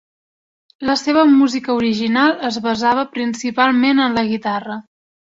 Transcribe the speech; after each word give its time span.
La 0.89 0.93
seva 0.99 1.25
música 1.33 1.75
original 1.81 2.33
es 2.49 2.57
basava 2.67 3.03
principalment 3.17 4.01
en 4.07 4.17
la 4.21 4.23
guitarra. 4.33 4.79